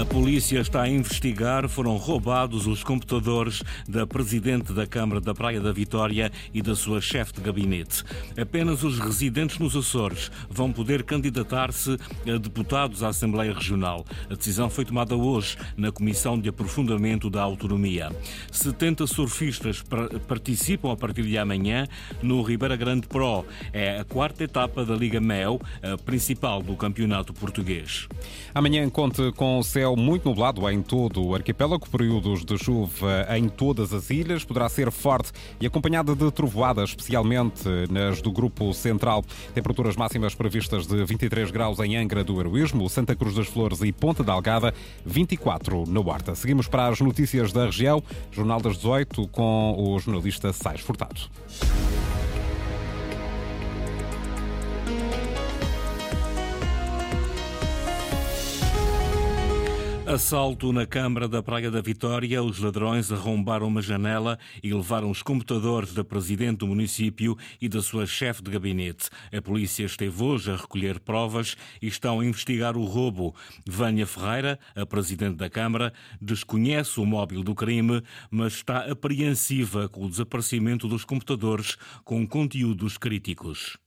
A 0.00 0.04
polícia 0.06 0.58
está 0.60 0.80
a 0.80 0.88
investigar. 0.88 1.68
Foram 1.68 1.94
roubados 1.98 2.66
os 2.66 2.82
computadores 2.82 3.62
da 3.86 4.06
presidente 4.06 4.72
da 4.72 4.86
Câmara 4.86 5.20
da 5.20 5.34
Praia 5.34 5.60
da 5.60 5.72
Vitória 5.72 6.32
e 6.54 6.62
da 6.62 6.74
sua 6.74 7.02
chefe 7.02 7.34
de 7.34 7.42
gabinete. 7.42 8.02
Apenas 8.40 8.82
os 8.82 8.98
residentes 8.98 9.58
nos 9.58 9.76
Açores 9.76 10.30
vão 10.48 10.72
poder 10.72 11.02
candidatar-se 11.02 11.98
a 12.26 12.38
deputados 12.38 13.02
à 13.02 13.08
Assembleia 13.08 13.52
Regional. 13.52 14.06
A 14.30 14.34
decisão 14.34 14.70
foi 14.70 14.86
tomada 14.86 15.14
hoje 15.14 15.58
na 15.76 15.92
Comissão 15.92 16.40
de 16.40 16.48
Aprofundamento 16.48 17.28
da 17.28 17.42
Autonomia. 17.42 18.10
70 18.50 19.06
surfistas 19.06 19.84
participam 20.26 20.92
a 20.92 20.96
partir 20.96 21.24
de 21.24 21.36
amanhã 21.36 21.86
no 22.22 22.40
Ribeira 22.40 22.74
Grande 22.74 23.06
Pro. 23.06 23.44
É 23.70 24.00
a 24.00 24.04
quarta 24.04 24.44
etapa 24.44 24.82
da 24.82 24.96
Liga 24.96 25.20
Mel, 25.20 25.60
a 25.82 25.98
principal 25.98 26.62
do 26.62 26.74
campeonato 26.74 27.34
português. 27.34 28.08
Amanhã 28.54 28.88
conte 28.88 29.30
com 29.32 29.58
o 29.58 29.62
céu 29.62 29.89
muito 29.96 30.28
nublado 30.28 30.68
em 30.70 30.82
todo 30.82 31.24
o 31.24 31.34
arquipélago, 31.34 31.88
períodos 31.88 32.44
de 32.44 32.56
chuva 32.58 33.26
em 33.36 33.48
todas 33.48 33.92
as 33.92 34.10
ilhas, 34.10 34.44
poderá 34.44 34.68
ser 34.68 34.90
forte 34.90 35.32
e 35.60 35.66
acompanhada 35.66 36.14
de 36.14 36.30
trovoadas, 36.30 36.90
especialmente 36.90 37.68
nas 37.90 38.20
do 38.20 38.30
grupo 38.30 38.72
central. 38.72 39.24
Temperaturas 39.54 39.96
máximas 39.96 40.34
previstas 40.34 40.86
de 40.86 41.04
23 41.04 41.50
graus 41.50 41.78
em 41.80 41.96
Angra 41.96 42.22
do 42.22 42.40
Heroísmo, 42.40 42.88
Santa 42.88 43.14
Cruz 43.14 43.34
das 43.34 43.46
Flores 43.46 43.80
e 43.82 43.92
Ponta 43.92 44.22
da 44.22 44.32
Algada, 44.32 44.74
24 45.04 45.84
na 45.86 46.00
Horta. 46.00 46.34
Seguimos 46.34 46.68
para 46.68 46.88
as 46.88 47.00
notícias 47.00 47.52
da 47.52 47.66
região, 47.66 48.02
Jornal 48.30 48.60
das 48.60 48.76
18, 48.76 49.28
com 49.28 49.74
o 49.78 49.98
jornalista 49.98 50.52
Sais 50.52 50.80
Furtado. 50.80 51.20
Assalto 60.12 60.72
na 60.72 60.84
Câmara 60.86 61.28
da 61.28 61.40
Praia 61.40 61.70
da 61.70 61.80
Vitória. 61.80 62.42
Os 62.42 62.58
ladrões 62.58 63.12
arrombaram 63.12 63.68
uma 63.68 63.80
janela 63.80 64.40
e 64.60 64.74
levaram 64.74 65.08
os 65.08 65.22
computadores 65.22 65.94
da 65.94 66.02
presidente 66.02 66.58
do 66.58 66.66
município 66.66 67.38
e 67.60 67.68
da 67.68 67.80
sua 67.80 68.06
chefe 68.06 68.42
de 68.42 68.50
gabinete. 68.50 69.08
A 69.32 69.40
polícia 69.40 69.84
esteve 69.84 70.20
hoje 70.20 70.50
a 70.50 70.56
recolher 70.56 70.98
provas 70.98 71.56
e 71.80 71.86
estão 71.86 72.18
a 72.18 72.24
investigar 72.24 72.76
o 72.76 72.84
roubo. 72.84 73.36
Vânia 73.64 74.04
Ferreira, 74.04 74.58
a 74.74 74.84
presidente 74.84 75.36
da 75.36 75.48
Câmara, 75.48 75.92
desconhece 76.20 76.98
o 76.98 77.06
móvel 77.06 77.44
do 77.44 77.54
crime, 77.54 78.02
mas 78.32 78.54
está 78.54 78.90
apreensiva 78.90 79.88
com 79.88 80.06
o 80.06 80.10
desaparecimento 80.10 80.88
dos 80.88 81.04
computadores 81.04 81.76
com 82.02 82.26
conteúdos 82.26 82.98
críticos. 82.98 83.78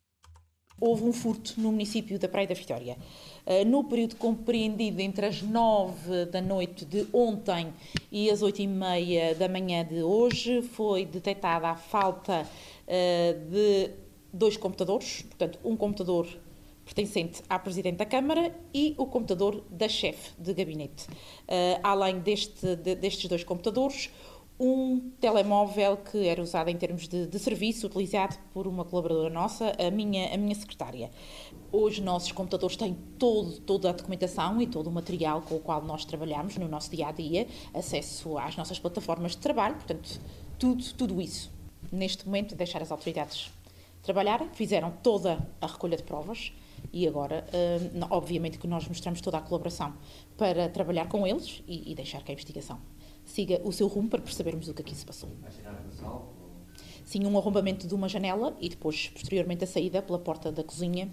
Houve 0.79 1.03
um 1.03 1.13
furto 1.13 1.53
no 1.57 1.71
município 1.71 2.19
da 2.19 2.27
Praia 2.27 2.47
da 2.47 2.53
Vitória. 2.53 2.97
Eh, 3.45 3.63
no 3.63 3.83
período 3.83 4.15
compreendido 4.15 5.01
entre 5.01 5.25
as 5.25 5.41
nove 5.41 6.25
da 6.25 6.41
noite 6.41 6.85
de 6.85 7.07
ontem 7.13 7.73
e 8.11 8.29
as 8.29 8.41
oito 8.41 8.61
e 8.61 8.67
meia 8.67 9.35
da 9.35 9.47
manhã 9.47 9.85
de 9.85 10.01
hoje, 10.01 10.61
foi 10.61 11.05
detectada 11.05 11.69
a 11.69 11.75
falta 11.75 12.47
eh, 12.87 13.37
de 13.49 13.91
dois 14.33 14.57
computadores, 14.57 15.21
portanto, 15.21 15.59
um 15.63 15.77
computador 15.77 16.27
pertencente 16.83 17.41
à 17.49 17.57
Presidente 17.57 17.97
da 17.97 18.05
Câmara 18.05 18.53
e 18.73 18.93
o 18.97 19.05
computador 19.05 19.63
da 19.69 19.87
chefe 19.87 20.31
de 20.37 20.53
gabinete. 20.53 21.07
Uh, 21.07 21.79
além 21.81 22.19
deste, 22.19 22.75
de, 22.75 22.95
destes 22.95 23.29
dois 23.29 23.43
computadores, 23.43 24.09
um 24.63 25.11
telemóvel 25.19 25.97
que 25.97 26.25
era 26.25 26.41
usado 26.41 26.69
em 26.69 26.77
termos 26.77 27.05
de, 27.05 27.27
de, 27.27 27.37
serviço, 27.37 27.85
utilizado 27.85 28.37
por 28.53 28.65
uma 28.65 28.85
colaboradora 28.85 29.29
nossa, 29.29 29.75
a 29.77 29.91
minha, 29.91 30.33
a 30.33 30.37
minha 30.37 30.55
secretária. 30.55 31.11
Hoje, 31.69 32.01
nossos 32.01 32.31
computadores 32.31 32.77
têm 32.77 32.95
todo, 33.19 33.59
toda 33.59 33.89
a 33.89 33.91
documentação 33.91 34.61
e 34.61 34.67
todo 34.67 34.87
o 34.87 34.91
material 34.91 35.41
com 35.41 35.55
o 35.55 35.59
qual 35.59 35.83
nós 35.83 36.05
trabalhamos 36.05 36.55
no 36.55 36.69
nosso 36.69 36.89
dia 36.89 37.07
a 37.07 37.11
dia, 37.11 37.45
acesso 37.73 38.37
às 38.37 38.55
nossas 38.55 38.79
plataformas 38.79 39.33
de 39.33 39.39
trabalho, 39.39 39.75
portanto, 39.75 40.21
tudo, 40.57 40.81
tudo 40.93 41.21
isso. 41.21 41.51
Neste 41.91 42.25
momento, 42.25 42.55
deixar 42.55 42.81
as 42.81 42.89
autoridades 42.89 43.51
trabalharem, 44.01 44.47
fizeram 44.53 44.91
toda 45.03 45.45
a 45.59 45.67
recolha 45.67 45.97
de 45.97 46.03
provas 46.03 46.53
e 46.91 47.05
agora, 47.05 47.45
hum, 47.93 48.07
obviamente, 48.09 48.57
que 48.57 48.67
nós 48.67 48.87
mostramos 48.87 49.19
toda 49.19 49.37
a 49.37 49.41
colaboração 49.41 49.93
para 50.37 50.69
trabalhar 50.69 51.09
com 51.09 51.27
eles 51.27 51.61
e, 51.67 51.91
e 51.91 51.95
deixar 51.95 52.23
que 52.23 52.31
a 52.31 52.33
investigação 52.33 52.79
siga 53.25 53.61
o 53.63 53.71
seu 53.71 53.87
rumo 53.87 54.09
para 54.09 54.21
percebermos 54.21 54.67
o 54.67 54.73
que 54.73 54.81
aqui 54.81 54.95
se 54.95 55.05
passou. 55.05 55.29
Sim, 57.05 57.25
um 57.25 57.37
arrombamento 57.37 57.87
de 57.87 57.93
uma 57.93 58.07
janela 58.07 58.55
e 58.59 58.69
depois, 58.69 59.09
posteriormente, 59.09 59.63
a 59.63 59.67
saída 59.67 60.01
pela 60.01 60.19
porta 60.19 60.51
da 60.51 60.63
cozinha. 60.63 61.11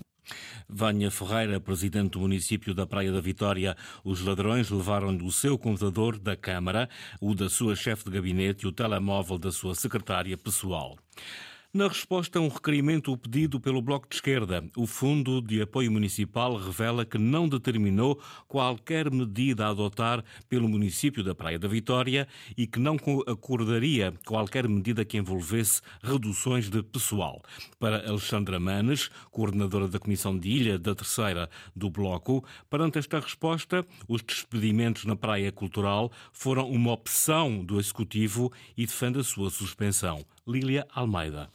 Vânia 0.68 1.10
Ferreira, 1.10 1.60
presidente 1.60 2.12
do 2.12 2.20
município 2.20 2.72
da 2.72 2.86
Praia 2.86 3.10
da 3.10 3.20
Vitória, 3.20 3.76
os 4.04 4.22
ladrões 4.22 4.70
levaram-lhe 4.70 5.24
o 5.24 5.32
seu 5.32 5.58
computador 5.58 6.18
da 6.18 6.36
Câmara, 6.36 6.88
o 7.20 7.34
da 7.34 7.48
sua 7.48 7.74
chefe 7.74 8.04
de 8.04 8.10
gabinete 8.12 8.64
e 8.64 8.68
o 8.68 8.72
telemóvel 8.72 9.38
da 9.38 9.50
sua 9.50 9.74
secretária 9.74 10.36
pessoal. 10.38 10.96
Na 11.72 11.86
resposta 11.86 12.36
a 12.36 12.42
um 12.42 12.48
requerimento 12.48 13.16
pedido 13.16 13.60
pelo 13.60 13.80
Bloco 13.80 14.08
de 14.08 14.16
Esquerda, 14.16 14.68
o 14.76 14.88
Fundo 14.88 15.40
de 15.40 15.62
Apoio 15.62 15.92
Municipal 15.92 16.56
revela 16.56 17.06
que 17.06 17.16
não 17.16 17.48
determinou 17.48 18.20
qualquer 18.48 19.08
medida 19.08 19.64
a 19.66 19.70
adotar 19.70 20.24
pelo 20.48 20.68
município 20.68 21.22
da 21.22 21.32
Praia 21.32 21.60
da 21.60 21.68
Vitória 21.68 22.26
e 22.56 22.66
que 22.66 22.80
não 22.80 22.96
acordaria 23.24 24.12
qualquer 24.26 24.68
medida 24.68 25.04
que 25.04 25.16
envolvesse 25.16 25.80
reduções 26.02 26.68
de 26.68 26.82
pessoal. 26.82 27.40
Para 27.78 28.04
Alexandra 28.04 28.58
Manes, 28.58 29.08
coordenadora 29.30 29.86
da 29.86 30.00
Comissão 30.00 30.36
de 30.36 30.48
Ilha 30.48 30.76
da 30.76 30.92
Terceira 30.92 31.48
do 31.76 31.88
Bloco, 31.88 32.44
perante 32.68 32.98
esta 32.98 33.20
resposta, 33.20 33.86
os 34.08 34.22
despedimentos 34.22 35.04
na 35.04 35.14
Praia 35.14 35.52
Cultural 35.52 36.10
foram 36.32 36.68
uma 36.68 36.90
opção 36.90 37.64
do 37.64 37.78
Executivo 37.78 38.52
e 38.76 38.84
defende 38.84 39.20
a 39.20 39.22
sua 39.22 39.50
suspensão. 39.50 40.26
Lília 40.50 40.86
Almeida. 40.92 41.48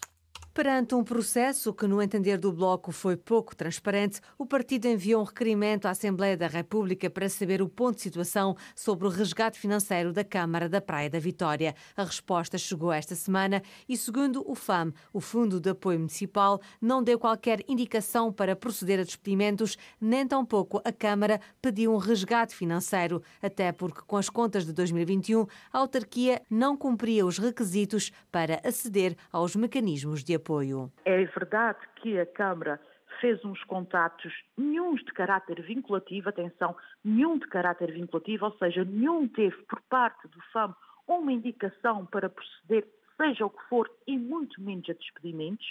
Perante 0.55 0.95
um 0.95 1.03
processo 1.03 1.73
que, 1.73 1.85
no 1.85 2.01
entender 2.01 2.37
do 2.37 2.49
Bloco, 2.49 2.93
foi 2.93 3.17
pouco 3.17 3.53
transparente, 3.53 4.21
o 4.37 4.45
partido 4.45 4.87
enviou 4.87 5.21
um 5.21 5.25
requerimento 5.25 5.85
à 5.85 5.89
Assembleia 5.89 6.37
da 6.37 6.47
República 6.47 7.09
para 7.09 7.27
saber 7.27 7.61
o 7.61 7.67
ponto 7.67 7.97
de 7.97 8.03
situação 8.03 8.55
sobre 8.73 9.05
o 9.05 9.09
resgate 9.09 9.59
financeiro 9.59 10.13
da 10.13 10.23
Câmara 10.23 10.69
da 10.69 10.79
Praia 10.79 11.09
da 11.09 11.19
Vitória. 11.19 11.75
A 11.93 12.05
resposta 12.05 12.57
chegou 12.57 12.89
esta 12.93 13.15
semana 13.15 13.61
e, 13.89 13.97
segundo 13.97 14.49
o 14.49 14.55
FAM, 14.55 14.93
o 15.11 15.19
Fundo 15.19 15.59
de 15.59 15.71
Apoio 15.71 15.99
Municipal, 15.99 16.61
não 16.79 17.03
deu 17.03 17.19
qualquer 17.19 17.59
indicação 17.67 18.31
para 18.31 18.55
proceder 18.55 19.01
a 19.01 19.03
despedimentos, 19.03 19.77
nem 19.99 20.25
tampouco 20.25 20.81
a 20.85 20.91
Câmara 20.93 21.41
pediu 21.61 21.93
um 21.93 21.97
resgate 21.97 22.55
financeiro, 22.55 23.21
até 23.41 23.73
porque, 23.73 23.99
com 24.07 24.15
as 24.15 24.29
contas 24.29 24.65
de 24.65 24.71
2021, 24.71 25.45
a 25.73 25.79
autarquia 25.79 26.41
não 26.49 26.77
cumpria 26.77 27.25
os 27.25 27.39
requisitos 27.39 28.09
para 28.31 28.61
aceder 28.63 29.17
aos 29.33 29.53
mecanismos 29.53 30.23
de 30.23 30.33
apoio 30.33 30.44
apoio. 30.45 30.91
É 31.03 31.25
verdade 31.25 31.79
que 31.95 32.19
a 32.19 32.25
Câmara 32.25 32.79
fez 33.19 33.43
uns 33.43 33.63
contatos, 33.63 34.31
nenhum 34.55 34.93
de 34.95 35.05
caráter 35.05 35.61
vinculativo, 35.61 36.29
atenção, 36.29 36.75
nenhum 37.03 37.39
de 37.39 37.47
caráter 37.47 37.91
vinculativo, 37.91 38.45
ou 38.45 38.57
seja, 38.57 38.85
nenhum 38.85 39.27
teve 39.27 39.55
por 39.63 39.81
parte 39.89 40.27
do 40.27 40.39
FAM 40.53 40.75
uma 41.07 41.31
indicação 41.31 42.05
para 42.05 42.29
proceder, 42.29 42.87
seja 43.17 43.45
o 43.45 43.49
que 43.49 43.63
for, 43.69 43.89
e 44.05 44.17
muito 44.17 44.61
menos 44.61 44.89
a 44.89 44.93
despedimentos, 44.93 45.65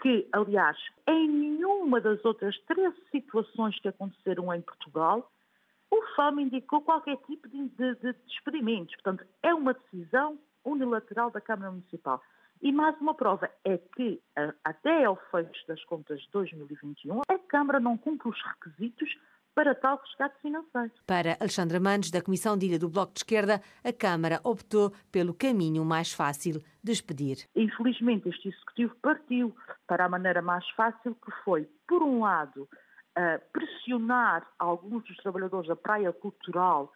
que, 0.00 0.28
aliás, 0.32 0.76
em 1.06 1.28
nenhuma 1.28 2.00
das 2.00 2.24
outras 2.24 2.58
três 2.66 2.94
situações 3.10 3.78
que 3.80 3.88
aconteceram 3.88 4.52
em 4.52 4.60
Portugal, 4.60 5.30
o 5.90 6.02
FAM 6.14 6.40
indicou 6.40 6.82
qualquer 6.82 7.16
tipo 7.26 7.48
de, 7.48 7.68
de, 7.68 7.94
de 7.96 8.12
despedimentos. 8.26 8.94
Portanto, 8.96 9.24
é 9.42 9.54
uma 9.54 9.74
decisão 9.74 10.38
unilateral 10.64 11.30
da 11.30 11.40
Câmara 11.40 11.70
Municipal. 11.70 12.20
E 12.66 12.72
mais 12.72 13.00
uma 13.00 13.14
prova 13.14 13.48
é 13.64 13.78
que, 13.78 14.20
até 14.64 15.04
ao 15.04 15.14
fecho 15.30 15.64
das 15.68 15.84
contas 15.84 16.20
de 16.20 16.28
2021, 16.32 17.20
a 17.28 17.38
Câmara 17.38 17.78
não 17.78 17.96
cumpre 17.96 18.28
os 18.28 18.42
requisitos 18.42 19.08
para 19.54 19.72
tal 19.72 20.02
resgate 20.04 20.34
financeiro. 20.42 20.90
Para 21.06 21.36
Alexandra 21.38 21.78
Manes, 21.78 22.10
da 22.10 22.20
Comissão 22.20 22.58
de 22.58 22.66
Ilha 22.66 22.76
do 22.76 22.88
Bloco 22.88 23.12
de 23.12 23.20
Esquerda, 23.20 23.62
a 23.84 23.92
Câmara 23.92 24.40
optou 24.42 24.92
pelo 25.12 25.32
caminho 25.32 25.84
mais 25.84 26.12
fácil 26.12 26.60
de 26.82 26.90
expedir. 26.90 27.36
Infelizmente, 27.54 28.28
este 28.30 28.48
Executivo 28.48 28.96
partiu 29.00 29.56
para 29.86 30.06
a 30.06 30.08
maneira 30.08 30.42
mais 30.42 30.68
fácil, 30.70 31.14
que 31.24 31.30
foi, 31.44 31.68
por 31.86 32.02
um 32.02 32.22
lado, 32.22 32.68
pressionar 33.52 34.44
alguns 34.58 35.04
dos 35.04 35.16
trabalhadores 35.18 35.68
da 35.68 35.76
praia 35.76 36.12
cultural 36.12 36.92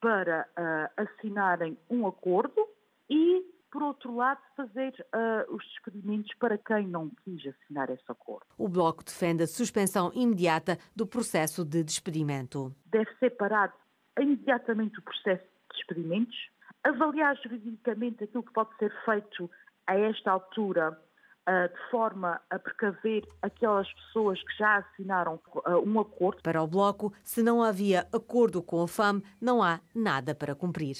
para 0.00 0.48
assinarem 0.96 1.76
um 1.90 2.06
acordo 2.06 2.66
e 3.10 3.59
por 3.70 3.82
outro 3.82 4.14
lado, 4.14 4.40
fazer 4.56 4.92
uh, 5.14 5.54
os 5.54 5.64
despedimentos 5.64 6.34
para 6.38 6.58
quem 6.58 6.86
não 6.86 7.10
quis 7.22 7.46
assinar 7.46 7.88
esse 7.90 8.04
acordo. 8.08 8.46
O 8.58 8.68
Bloco 8.68 9.04
defende 9.04 9.42
a 9.42 9.46
suspensão 9.46 10.10
imediata 10.14 10.78
do 10.94 11.06
processo 11.06 11.64
de 11.64 11.82
despedimento. 11.84 12.74
Deve 12.86 13.10
ser 13.16 13.30
parado 13.30 13.72
imediatamente 14.18 14.98
o 14.98 15.02
processo 15.02 15.44
de 15.44 15.76
despedimentos, 15.76 16.36
avaliar 16.82 17.36
juridicamente 17.36 18.24
aquilo 18.24 18.42
que 18.42 18.52
pode 18.52 18.76
ser 18.76 18.92
feito 19.04 19.50
a 19.86 19.96
esta 19.96 20.32
altura 20.32 20.98
de 21.50 21.90
forma 21.90 22.40
a 22.48 22.58
precaver 22.58 23.26
aquelas 23.42 23.90
pessoas 23.92 24.40
que 24.42 24.58
já 24.58 24.76
assinaram 24.76 25.40
um 25.84 26.00
acordo. 26.00 26.42
Para 26.42 26.62
o 26.62 26.66
Bloco, 26.66 27.12
se 27.22 27.42
não 27.42 27.62
havia 27.62 28.06
acordo 28.12 28.62
com 28.62 28.82
a 28.82 28.88
FAM, 28.88 29.22
não 29.40 29.62
há 29.62 29.80
nada 29.94 30.34
para 30.34 30.54
cumprir. 30.54 30.96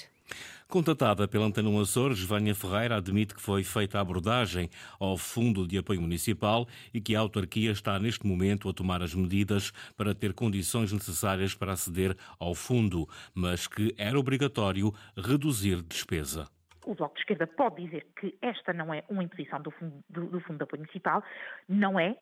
Contatada 0.68 1.26
pela 1.26 1.46
Antena 1.46 1.68
Açores, 1.80 2.22
Vânia 2.22 2.54
Ferreira 2.54 2.96
admite 2.96 3.34
que 3.34 3.42
foi 3.42 3.64
feita 3.64 3.98
a 3.98 4.00
abordagem 4.00 4.70
ao 5.00 5.18
Fundo 5.18 5.66
de 5.66 5.76
Apoio 5.76 6.00
Municipal 6.00 6.68
e 6.94 7.00
que 7.00 7.16
a 7.16 7.20
autarquia 7.20 7.72
está 7.72 7.98
neste 7.98 8.24
momento 8.24 8.68
a 8.68 8.72
tomar 8.72 9.02
as 9.02 9.12
medidas 9.12 9.72
para 9.96 10.14
ter 10.14 10.32
condições 10.32 10.92
necessárias 10.92 11.54
para 11.54 11.72
aceder 11.72 12.16
ao 12.38 12.54
fundo, 12.54 13.08
mas 13.34 13.66
que 13.66 13.92
era 13.98 14.18
obrigatório 14.18 14.94
reduzir 15.16 15.82
despesa 15.82 16.46
o 16.84 16.94
Bloco 16.94 17.14
de 17.14 17.20
Esquerda 17.20 17.46
pode 17.46 17.84
dizer 17.84 18.06
que 18.18 18.36
esta 18.40 18.72
não 18.72 18.92
é 18.92 19.04
uma 19.08 19.22
imposição 19.22 19.60
do 19.60 19.70
Fundo, 19.70 20.02
do, 20.08 20.26
do 20.26 20.40
fundo 20.40 20.58
de 20.58 20.64
Apoio 20.64 20.80
Municipal, 20.82 21.22
não 21.68 21.98
é, 21.98 22.16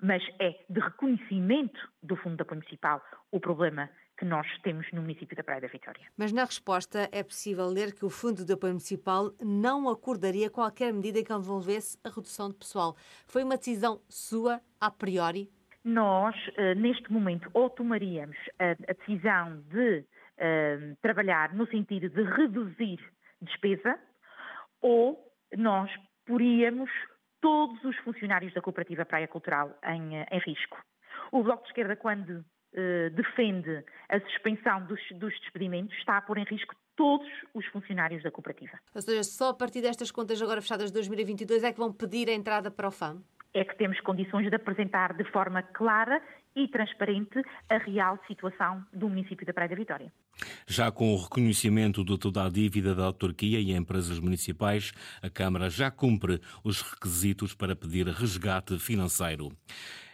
mas 0.00 0.22
é 0.38 0.58
de 0.68 0.80
reconhecimento 0.80 1.78
do 2.02 2.16
Fundo 2.16 2.36
de 2.36 2.42
Apoio 2.42 2.60
Municipal 2.60 3.02
o 3.30 3.40
problema 3.40 3.88
que 4.16 4.24
nós 4.24 4.46
temos 4.62 4.86
no 4.92 5.02
município 5.02 5.36
da 5.36 5.42
Praia 5.42 5.60
da 5.60 5.66
Vitória. 5.66 6.02
Mas 6.16 6.32
na 6.32 6.44
resposta 6.44 7.08
é 7.10 7.22
possível 7.22 7.66
ler 7.66 7.92
que 7.92 8.04
o 8.04 8.10
Fundo 8.10 8.44
de 8.44 8.52
Apoio 8.52 8.74
Municipal 8.74 9.32
não 9.40 9.88
acordaria 9.88 10.48
qualquer 10.50 10.92
medida 10.92 11.22
que 11.22 11.32
envolvesse 11.32 11.98
a 12.04 12.08
redução 12.08 12.50
de 12.50 12.56
pessoal. 12.56 12.94
Foi 13.26 13.42
uma 13.42 13.56
decisão 13.56 14.00
sua, 14.08 14.60
a 14.80 14.90
priori? 14.90 15.50
Nós, 15.84 16.34
eh, 16.56 16.74
neste 16.74 17.12
momento, 17.12 17.50
ou 17.52 17.68
tomaríamos 17.68 18.36
a, 18.58 18.74
decisão 18.94 19.60
de 19.70 19.98
uh, 19.98 20.96
trabalhar 21.02 21.52
no 21.52 21.66
sentido 21.66 22.08
de 22.08 22.22
reduzir 22.22 22.98
despesa, 23.44 23.98
ou 24.80 25.18
nós 25.56 25.90
poríamos 26.26 26.90
todos 27.40 27.82
os 27.84 27.96
funcionários 27.98 28.52
da 28.54 28.62
Cooperativa 28.62 29.04
Praia 29.04 29.28
Cultural 29.28 29.78
em, 29.84 30.16
em 30.16 30.38
risco. 30.46 30.78
O 31.30 31.42
Bloco 31.42 31.62
de 31.62 31.68
Esquerda, 31.68 31.96
quando 31.96 32.44
eh, 32.76 33.10
defende 33.10 33.84
a 34.08 34.18
suspensão 34.18 34.84
dos, 34.86 35.00
dos 35.12 35.32
despedimentos 35.40 35.96
está 35.98 36.18
a 36.18 36.22
pôr 36.22 36.38
em 36.38 36.44
risco 36.44 36.74
todos 36.96 37.28
os 37.54 37.64
funcionários 37.66 38.20
da 38.22 38.32
cooperativa. 38.32 38.78
Ou 38.92 39.00
seja, 39.00 39.22
só 39.22 39.50
a 39.50 39.54
partir 39.54 39.80
destas 39.80 40.10
contas 40.10 40.42
agora 40.42 40.60
fechadas 40.60 40.90
de 40.90 40.94
2022 40.94 41.62
é 41.62 41.72
que 41.72 41.78
vão 41.78 41.92
pedir 41.92 42.28
a 42.28 42.32
entrada 42.32 42.72
para 42.72 42.88
o 42.88 42.90
FAM? 42.90 43.22
É 43.52 43.64
que 43.64 43.76
temos 43.76 44.00
condições 44.00 44.48
de 44.48 44.56
apresentar 44.56 45.14
de 45.14 45.22
forma 45.30 45.62
clara 45.62 46.20
e 46.56 46.68
transparente 46.68 47.42
a 47.68 47.78
real 47.78 48.18
situação 48.26 48.84
do 48.92 49.08
município 49.08 49.46
da 49.46 49.52
Praia 49.52 49.70
da 49.70 49.76
Vitória. 49.76 50.12
Já 50.66 50.90
com 50.90 51.14
o 51.14 51.22
reconhecimento 51.22 52.04
de 52.04 52.18
toda 52.18 52.44
a 52.44 52.50
dívida 52.50 52.94
da 52.94 53.04
autarquia 53.04 53.60
e 53.60 53.72
empresas 53.72 54.18
municipais, 54.18 54.92
a 55.22 55.30
Câmara 55.30 55.70
já 55.70 55.90
cumpre 55.90 56.40
os 56.62 56.80
requisitos 56.82 57.54
para 57.54 57.76
pedir 57.76 58.06
resgate 58.08 58.78
financeiro. 58.78 59.52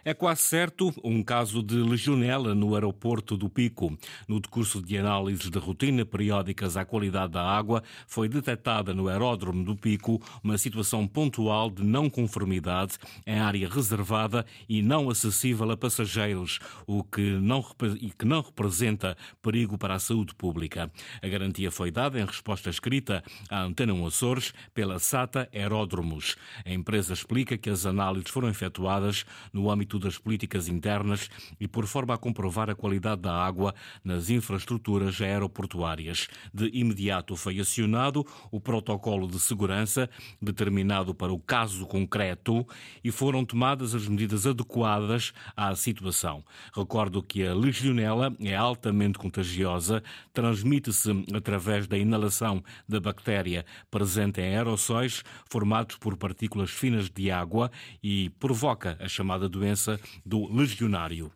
É 0.03 0.15
quase 0.15 0.41
certo 0.43 0.93
um 1.05 1.23
caso 1.23 1.63
de 1.63 1.75
legionela 1.75 2.55
no 2.55 2.75
aeroporto 2.75 3.37
do 3.37 3.51
Pico. 3.51 3.97
No 4.27 4.41
decurso 4.41 4.81
de 4.81 4.97
análises 4.97 5.51
de 5.51 5.59
rotina 5.59 6.07
periódicas 6.07 6.75
à 6.77 6.87
qualidade 6.87 7.33
da 7.33 7.43
água, 7.43 7.83
foi 8.07 8.27
detectada 8.27 8.95
no 8.95 9.09
aeródromo 9.09 9.63
do 9.63 9.77
Pico 9.77 10.21
uma 10.43 10.57
situação 10.57 11.07
pontual 11.07 11.71
de 11.71 11.83
não 11.83 12.09
conformidade 12.09 12.95
em 13.27 13.39
área 13.39 13.69
reservada 13.69 14.47
e 14.67 14.81
não 14.81 15.11
acessível 15.11 15.71
a 15.71 15.77
passageiros, 15.77 16.61
o 16.87 17.05
que 17.05 17.33
não, 17.33 17.63
que 17.63 18.25
não 18.25 18.41
representa 18.41 19.17
perigo 19.43 19.77
para 19.77 19.97
a 19.97 19.99
saúde 19.99 20.35
pública. 20.35 20.91
A 21.23 21.29
garantia 21.29 21.71
foi 21.71 21.91
dada 21.91 22.19
em 22.19 22.25
resposta 22.25 22.71
escrita 22.71 23.23
à 23.51 23.63
Antena 23.63 23.91
Açores 24.07 24.55
pela 24.73 24.99
SATA 24.99 25.49
Aeródromos. 25.53 26.37
A 26.65 26.73
empresa 26.73 27.13
explica 27.13 27.59
que 27.59 27.69
as 27.69 27.85
análises 27.85 28.31
foram 28.31 28.49
efetuadas 28.49 29.27
no 29.53 29.71
âmbito 29.71 29.90
das 29.99 30.19
políticas 30.19 30.69
internas 30.69 31.29
e 31.59 31.67
por 31.67 31.87
forma 31.87 32.15
a 32.15 32.19
comprovar 32.19 32.71
a 32.71 32.75
qualidade 32.75 33.23
da 33.23 33.35
água 33.35 33.75
nas 34.05 34.31
infraestruturas 34.31 35.21
aeroportuárias. 35.21 36.29
De 36.53 36.71
imediato 36.73 37.37
foi 37.37 37.59
acionado 37.61 38.27
o 38.51 38.61
protocolo 38.61 39.27
de 39.27 39.41
segurança 39.41 40.09
determinado 40.41 41.15
para 41.15 41.33
o 41.33 41.39
caso 41.39 41.87
concreto 41.87 42.67
e 43.03 43.11
foram 43.11 43.45
tomadas 43.45 43.95
as 43.95 44.07
medidas 44.07 44.47
adequadas 44.47 45.33
à 45.57 45.75
situação. 45.75 46.45
Recordo 46.75 47.23
que 47.23 47.47
a 47.47 47.55
legionela 47.55 48.35
é 48.41 48.55
altamente 48.55 49.19
contagiosa, 49.19 50.03
transmite-se 50.33 51.11
através 51.35 51.87
da 51.87 51.97
inalação 51.97 52.63
da 52.89 53.01
bactéria 53.01 53.65
presente 53.91 54.41
em 54.41 54.57
aerossóis 54.57 55.23
formados 55.49 55.97
por 55.97 56.17
partículas 56.17 56.71
finas 56.71 57.09
de 57.09 57.31
água 57.31 57.71
e 58.03 58.31
provoca 58.39 58.97
a 59.01 59.09
chamada 59.09 59.49
doença 59.49 59.80
do 60.25 60.53
legionário. 60.53 61.33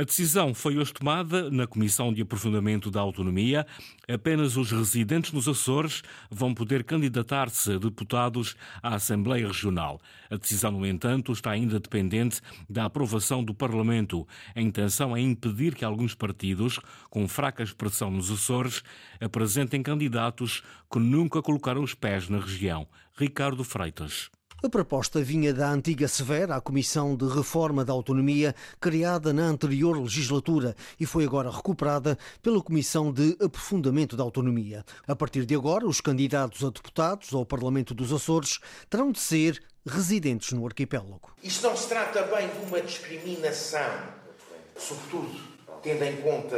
A 0.00 0.04
decisão 0.04 0.54
foi 0.54 0.78
hoje 0.78 0.94
tomada 0.94 1.50
na 1.50 1.66
Comissão 1.66 2.14
de 2.14 2.22
Aprofundamento 2.22 2.88
da 2.88 3.00
Autonomia. 3.00 3.66
Apenas 4.08 4.56
os 4.56 4.70
residentes 4.70 5.32
nos 5.32 5.48
Açores 5.48 6.04
vão 6.30 6.54
poder 6.54 6.84
candidatar-se 6.84 7.72
a 7.72 7.78
deputados 7.78 8.54
à 8.80 8.94
Assembleia 8.94 9.48
Regional. 9.48 10.00
A 10.30 10.36
decisão, 10.36 10.70
no 10.70 10.86
entanto, 10.86 11.32
está 11.32 11.50
ainda 11.50 11.80
dependente 11.80 12.40
da 12.70 12.84
aprovação 12.84 13.42
do 13.42 13.52
Parlamento. 13.52 14.24
A 14.54 14.60
intenção 14.60 15.16
é 15.16 15.20
impedir 15.20 15.74
que 15.74 15.84
alguns 15.84 16.14
partidos, 16.14 16.78
com 17.10 17.26
fraca 17.26 17.64
expressão 17.64 18.08
nos 18.08 18.30
Açores, 18.30 18.84
apresentem 19.20 19.82
candidatos 19.82 20.62
que 20.88 21.00
nunca 21.00 21.42
colocaram 21.42 21.82
os 21.82 21.92
pés 21.92 22.28
na 22.28 22.38
região. 22.38 22.86
Ricardo 23.16 23.64
Freitas. 23.64 24.30
A 24.60 24.68
proposta 24.68 25.22
vinha 25.22 25.54
da 25.54 25.70
antiga 25.70 26.08
Severa, 26.08 26.56
a 26.56 26.60
Comissão 26.60 27.14
de 27.14 27.24
Reforma 27.28 27.84
da 27.84 27.92
Autonomia, 27.92 28.52
criada 28.80 29.32
na 29.32 29.44
anterior 29.44 29.96
legislatura 29.96 30.74
e 30.98 31.06
foi 31.06 31.24
agora 31.24 31.48
recuperada 31.48 32.18
pela 32.42 32.60
Comissão 32.60 33.12
de 33.12 33.36
Aprofundamento 33.40 34.16
da 34.16 34.24
Autonomia. 34.24 34.84
A 35.06 35.14
partir 35.14 35.46
de 35.46 35.54
agora, 35.54 35.86
os 35.86 36.00
candidatos 36.00 36.64
a 36.64 36.70
deputados 36.70 37.32
ao 37.32 37.46
Parlamento 37.46 37.94
dos 37.94 38.12
Açores 38.12 38.58
terão 38.90 39.12
de 39.12 39.20
ser 39.20 39.62
residentes 39.86 40.50
no 40.50 40.66
arquipélago. 40.66 41.30
Isto 41.40 41.68
não 41.68 41.76
se 41.76 41.88
trata 41.88 42.22
bem 42.22 42.48
de 42.48 42.66
uma 42.66 42.80
discriminação, 42.80 44.08
sobretudo 44.76 45.38
tendo 45.84 46.02
em 46.02 46.16
conta 46.16 46.56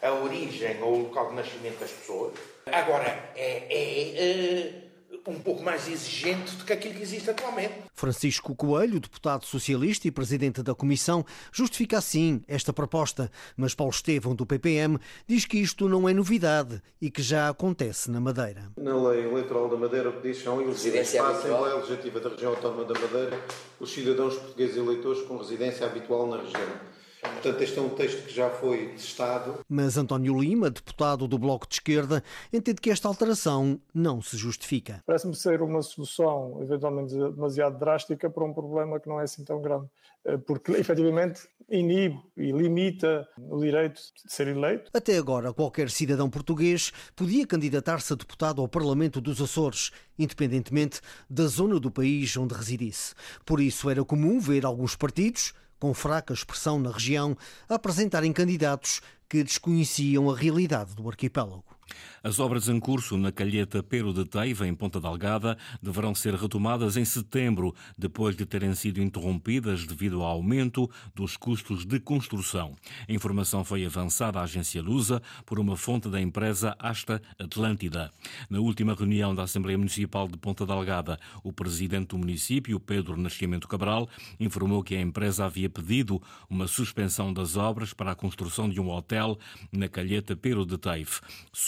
a, 0.00 0.06
a 0.06 0.14
origem 0.14 0.80
ou 0.80 0.94
o 0.94 1.02
local 1.08 1.30
de 1.30 1.34
nascimento 1.34 1.80
das 1.80 1.90
pessoas. 1.90 2.34
Agora, 2.66 3.32
é, 3.34 3.66
é, 3.68 4.82
é 4.82 4.85
um 5.30 5.40
pouco 5.40 5.62
mais 5.62 5.88
exigente 5.88 6.54
do 6.56 6.64
que 6.64 6.72
aquilo 6.72 6.94
que 6.94 7.02
existe 7.02 7.30
atualmente. 7.30 7.74
Francisco 7.94 8.54
Coelho, 8.54 9.00
deputado 9.00 9.44
socialista 9.44 10.06
e 10.06 10.10
presidente 10.10 10.62
da 10.62 10.74
Comissão, 10.74 11.24
justifica 11.52 11.98
assim 11.98 12.42
esta 12.46 12.72
proposta, 12.72 13.30
mas 13.56 13.74
Paulo 13.74 13.92
Estevão, 13.92 14.34
do 14.34 14.46
PPM, 14.46 14.98
diz 15.26 15.44
que 15.44 15.58
isto 15.58 15.88
não 15.88 16.08
é 16.08 16.14
novidade 16.14 16.82
e 17.00 17.10
que 17.10 17.22
já 17.22 17.48
acontece 17.48 18.10
na 18.10 18.20
Madeira. 18.20 18.70
Na 18.76 19.08
lei 19.08 19.24
eleitoral 19.24 19.68
da 19.68 19.76
Madeira, 19.76 20.10
o 20.10 20.12
que 20.14 20.28
diz 20.28 20.42
são 20.42 20.60
elegíveis 20.60 21.12
para 21.12 21.24
a 21.24 21.30
Assembleia 21.30 21.74
Legislativa 21.76 22.20
da 22.20 22.28
Região 22.30 22.52
Autónoma 22.52 22.84
da 22.84 23.00
Madeira 23.00 23.40
os 23.78 23.92
cidadãos 23.92 24.34
portugueses 24.34 24.76
eleitores 24.76 25.22
com 25.22 25.36
residência 25.36 25.86
habitual 25.86 26.26
na 26.26 26.38
região. 26.38 26.95
Portanto, 27.32 27.62
este 27.62 27.78
é 27.78 27.82
um 27.82 27.88
texto 27.90 28.26
que 28.26 28.34
já 28.34 28.50
foi 28.50 28.88
testado. 28.88 29.60
Mas 29.68 29.96
António 29.96 30.38
Lima, 30.38 30.70
deputado 30.70 31.28
do 31.28 31.38
Bloco 31.38 31.66
de 31.68 31.74
Esquerda, 31.74 32.22
entende 32.52 32.80
que 32.80 32.90
esta 32.90 33.08
alteração 33.08 33.80
não 33.94 34.20
se 34.22 34.36
justifica. 34.36 35.02
Parece-me 35.06 35.34
ser 35.34 35.62
uma 35.62 35.82
solução 35.82 36.58
eventualmente 36.62 37.14
demasiado 37.14 37.78
drástica 37.78 38.28
para 38.30 38.44
um 38.44 38.52
problema 38.52 38.98
que 39.00 39.08
não 39.08 39.20
é 39.20 39.24
assim 39.24 39.44
tão 39.44 39.60
grande, 39.60 39.86
eh, 40.24 40.36
porque 40.36 40.72
efetivamente 40.78 41.48
inibe 41.68 42.20
e 42.36 42.52
limita 42.52 43.26
o 43.38 43.58
direito 43.60 44.00
de 44.24 44.32
ser 44.32 44.48
eleito. 44.48 44.90
Até 44.94 45.18
agora, 45.18 45.52
qualquer 45.52 45.90
cidadão 45.90 46.30
português 46.30 46.92
podia 47.14 47.46
candidatar-se 47.46 48.12
a 48.12 48.16
deputado 48.16 48.60
ao 48.60 48.68
Parlamento 48.68 49.20
dos 49.20 49.40
Açores, 49.40 49.90
independentemente 50.18 51.00
da 51.28 51.46
zona 51.46 51.80
do 51.80 51.90
país 51.90 52.36
onde 52.36 52.54
residisse. 52.54 53.14
Por 53.44 53.60
isso, 53.60 53.90
era 53.90 54.04
comum 54.04 54.38
ver 54.38 54.64
alguns 54.64 54.94
partidos 54.94 55.52
com 55.78 55.92
fraca 55.92 56.32
expressão 56.32 56.78
na 56.78 56.90
região, 56.90 57.36
apresentarem 57.68 58.32
candidatos 58.32 59.00
que 59.28 59.42
desconheciam 59.42 60.30
a 60.30 60.36
realidade 60.36 60.94
do 60.94 61.08
arquipélago. 61.08 61.75
As 62.22 62.40
obras 62.40 62.68
em 62.68 62.80
curso 62.80 63.16
na 63.16 63.30
Calheta 63.30 63.82
Pero 63.82 64.12
de 64.12 64.24
Teiva, 64.24 64.66
em 64.66 64.74
Ponta 64.74 65.00
Delgada, 65.00 65.56
deverão 65.80 66.14
ser 66.14 66.34
retomadas 66.34 66.96
em 66.96 67.04
setembro, 67.04 67.74
depois 67.96 68.34
de 68.34 68.44
terem 68.44 68.74
sido 68.74 69.00
interrompidas 69.00 69.86
devido 69.86 70.22
ao 70.22 70.30
aumento 70.30 70.90
dos 71.14 71.36
custos 71.36 71.84
de 71.84 72.00
construção. 72.00 72.74
A 73.08 73.12
informação 73.12 73.64
foi 73.64 73.84
avançada 73.84 74.40
à 74.40 74.42
agência 74.42 74.82
Lusa 74.82 75.22
por 75.44 75.60
uma 75.60 75.76
fonte 75.76 76.08
da 76.08 76.20
empresa 76.20 76.74
Asta 76.78 77.22
Atlântida. 77.38 78.12
Na 78.50 78.58
última 78.58 78.94
reunião 78.94 79.34
da 79.34 79.44
Assembleia 79.44 79.78
Municipal 79.78 80.26
de 80.26 80.36
Ponta 80.36 80.66
Delgada, 80.66 81.18
o 81.44 81.52
presidente 81.52 82.08
do 82.08 82.18
município, 82.18 82.80
Pedro 82.80 83.16
Nascimento 83.16 83.68
Cabral, 83.68 84.08
informou 84.40 84.82
que 84.82 84.96
a 84.96 85.00
empresa 85.00 85.44
havia 85.44 85.70
pedido 85.70 86.20
uma 86.50 86.66
suspensão 86.66 87.32
das 87.32 87.56
obras 87.56 87.92
para 87.92 88.10
a 88.10 88.16
construção 88.16 88.68
de 88.68 88.80
um 88.80 88.90
hotel 88.90 89.38
na 89.70 89.88
Calheta 89.88 90.36
Pero 90.36 90.66
de 90.66 90.76
Teiva. 90.76 91.20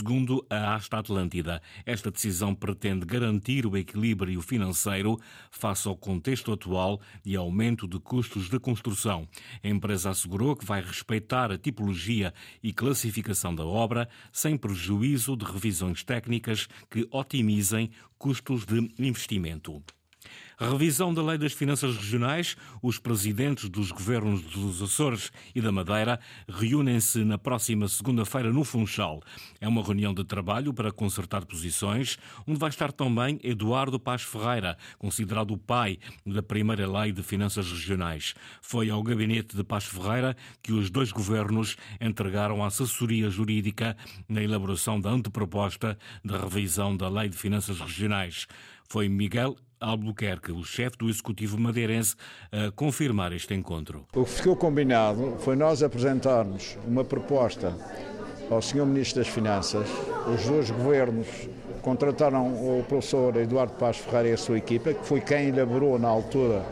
Segundo 0.09 0.43
a 0.49 0.75
Asta 0.75 1.01
Atlântida, 1.01 1.61
esta 1.85 2.11
decisão 2.11 2.55
pretende 2.55 3.05
garantir 3.05 3.67
o 3.67 3.77
equilíbrio 3.77 4.41
financeiro 4.41 5.19
face 5.51 5.87
ao 5.87 5.95
contexto 5.95 6.51
atual 6.51 6.99
de 7.23 7.37
aumento 7.37 7.87
de 7.87 8.01
custos 8.01 8.49
de 8.49 8.59
construção. 8.59 9.29
A 9.63 9.69
empresa 9.69 10.09
assegurou 10.09 10.57
que 10.57 10.65
vai 10.65 10.81
respeitar 10.81 11.53
a 11.53 11.59
tipologia 11.59 12.33
e 12.63 12.73
classificação 12.73 13.55
da 13.55 13.67
obra 13.67 14.09
sem 14.33 14.57
prejuízo 14.57 15.37
de 15.37 15.45
revisões 15.45 16.03
técnicas 16.03 16.67
que 16.91 17.07
otimizem 17.11 17.91
custos 18.17 18.65
de 18.65 18.91
investimento. 18.99 19.83
Revisão 20.61 21.15
da 21.15 21.23
Lei 21.23 21.39
das 21.39 21.53
Finanças 21.53 21.97
Regionais. 21.97 22.57
Os 22.83 22.99
presidentes 22.99 23.69
dos 23.69 23.93
governos 23.93 24.43
dos 24.43 24.83
Açores 24.83 25.31
e 25.55 25.61
da 25.61 25.71
Madeira 25.71 26.19
reúnem-se 26.49 27.25
na 27.25 27.39
próxima 27.39 27.87
segunda-feira 27.87 28.53
no 28.53 28.65
Funchal. 28.65 29.23
É 29.61 29.69
uma 29.69 29.85
reunião 29.85 30.13
de 30.13 30.25
trabalho 30.25 30.75
para 30.75 30.91
consertar 30.91 31.45
posições, 31.45 32.19
onde 32.45 32.59
vai 32.59 32.71
estar 32.71 32.91
também 32.91 33.39
Eduardo 33.45 34.01
Paz 34.01 34.23
Ferreira, 34.23 34.77
considerado 34.99 35.53
o 35.53 35.59
pai 35.59 35.97
da 36.27 36.43
primeira 36.43 36.91
Lei 36.91 37.13
de 37.13 37.23
Finanças 37.23 37.71
Regionais. 37.71 38.35
Foi 38.61 38.91
ao 38.91 39.01
gabinete 39.01 39.57
de 39.57 39.63
Paz 39.63 39.85
Ferreira 39.85 40.37
que 40.61 40.73
os 40.73 40.91
dois 40.91 41.13
governos 41.13 41.77
entregaram 42.01 42.65
a 42.65 42.67
assessoria 42.67 43.31
jurídica 43.31 43.97
na 44.29 44.43
elaboração 44.43 45.01
da 45.01 45.09
anteproposta 45.09 45.97
da 46.25 46.37
revisão 46.37 46.97
da 46.97 47.09
Lei 47.09 47.29
de 47.29 47.37
Finanças 47.37 47.79
Regionais. 47.79 48.49
Foi 48.91 49.07
Miguel 49.07 49.55
Albuquerque, 49.79 50.51
o 50.51 50.65
chefe 50.65 50.97
do 50.97 51.11
Executivo 51.11 51.61
madeirense, 51.61 52.17
a 52.51 52.71
confirmar 52.71 53.35
este 53.35 53.53
encontro. 53.53 54.07
O 54.15 54.25
que 54.25 54.31
ficou 54.31 54.57
combinado 54.57 55.37
foi 55.41 55.57
nós 55.57 55.83
apresentarmos 55.83 56.79
uma 56.87 57.05
proposta 57.05 57.77
ao 58.51 58.63
Sr. 58.63 58.87
Ministro 58.87 59.23
das 59.23 59.29
Finanças. 59.29 59.87
Os 60.35 60.47
dois 60.47 60.71
governos 60.71 61.27
contrataram 61.83 62.47
o 62.47 62.83
professor 62.89 63.37
Eduardo 63.37 63.75
Paz 63.75 63.99
Ferreira 63.99 64.31
e 64.31 64.33
a 64.33 64.39
sua 64.39 64.57
equipa, 64.57 64.95
que 64.95 65.05
foi 65.05 65.21
quem 65.21 65.49
elaborou 65.49 65.99
na 65.99 66.09
altura 66.09 66.65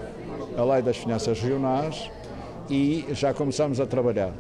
a 0.57 0.65
Lei 0.65 0.81
das 0.81 0.97
Finanças 0.97 1.39
Regionais, 1.39 2.11
e 2.71 3.05
já 3.11 3.35
começamos 3.35 3.79
a 3.79 3.85
trabalhar. 3.85 4.33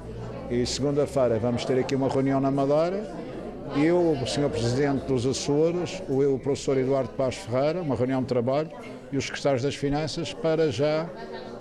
E 0.50 0.64
segunda-feira 0.64 1.38
vamos 1.38 1.66
ter 1.66 1.78
aqui 1.78 1.94
uma 1.94 2.08
reunião 2.08 2.40
na 2.40 2.50
Madeira 2.50 3.25
eu, 3.74 4.12
o 4.12 4.26
Sr. 4.26 4.48
Presidente 4.50 5.06
dos 5.06 5.26
Açores, 5.26 6.02
o 6.08 6.22
eu, 6.22 6.34
o 6.34 6.38
professor 6.38 6.76
Eduardo 6.76 7.10
Paz 7.10 7.34
Ferreira, 7.36 7.82
uma 7.82 7.94
reunião 7.96 8.20
de 8.20 8.28
trabalho, 8.28 8.70
e 9.10 9.16
os 9.16 9.24
secretários 9.24 9.62
das 9.62 9.74
Finanças 9.74 10.32
para 10.32 10.70
já 10.70 11.06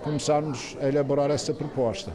começarmos 0.02 0.76
a 0.80 0.88
elaborar 0.88 1.30
essa 1.30 1.52
proposta. 1.52 2.12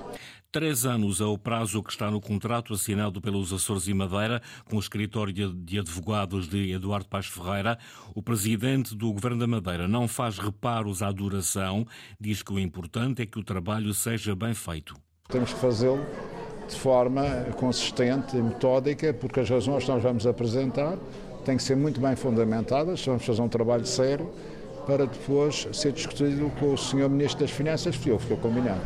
Três 0.52 0.86
anos 0.86 1.22
é 1.22 1.26
o 1.26 1.38
prazo 1.38 1.82
que 1.82 1.92
está 1.92 2.12
no 2.12 2.20
contrato 2.20 2.74
assinado 2.74 3.22
pelos 3.22 3.54
Açores 3.54 3.88
e 3.88 3.94
Madeira 3.94 4.42
com 4.70 4.76
o 4.76 4.80
escritório 4.80 5.54
de 5.54 5.80
advogados 5.80 6.50
de 6.50 6.74
Eduardo 6.74 7.08
Paz 7.08 7.28
Ferreira. 7.28 7.78
O 8.14 8.22
presidente 8.22 8.94
do 8.94 9.14
Governo 9.14 9.40
da 9.40 9.48
Madeira 9.48 9.88
não 9.88 10.10
faz 10.10 10.38
reparos 10.38 11.02
à 11.02 11.10
duração, 11.10 11.88
diz 12.20 12.44
que 12.44 12.52
o 12.52 12.60
importante 12.60 13.22
é 13.22 13.26
que 13.26 13.40
o 13.40 13.44
trabalho 13.44 13.94
seja 13.94 14.36
bem 14.36 14.54
feito. 14.54 14.94
Temos 15.30 15.54
que 15.54 15.60
fazê-lo 15.60 16.06
de 16.72 16.80
forma 16.80 17.24
consistente 17.58 18.38
e 18.38 18.42
metódica, 18.42 19.14
porque 19.14 19.42
as 19.42 19.50
razões 19.50 19.84
que 19.84 19.92
nós 19.92 20.02
vamos 20.02 20.26
apresentar 20.26 20.98
têm 21.46 21.58
que 21.58 21.64
ser 21.64 21.76
muito 21.76 22.00
bem 22.00 22.16
fundamentadas, 22.16 23.06
vamos 23.06 23.26
fazer 23.26 23.42
um 23.42 23.50
trabalho 23.50 23.86
sério 23.86 24.30
para 24.86 25.06
depois 25.06 25.68
ser 25.74 25.92
discutido 25.92 26.52
com 26.60 26.74
o 26.74 26.78
Sr. 26.78 27.10
Ministro 27.10 27.42
das 27.42 27.52
Finanças, 27.52 27.96
que 27.96 28.18
ficou 28.18 28.38
combinado. 28.38 28.82